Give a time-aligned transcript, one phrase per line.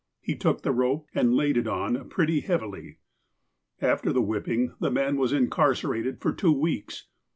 [0.19, 2.97] He took the rope, and laid it on pretty heavily.
[3.83, 7.05] After the whipping, the man was incarcerated for two weeks.